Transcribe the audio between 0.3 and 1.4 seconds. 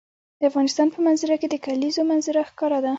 د افغانستان په منظره